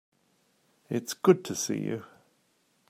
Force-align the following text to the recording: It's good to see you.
It's 0.89 1.13
good 1.13 1.45
to 1.45 1.55
see 1.55 1.77
you. 1.77 2.05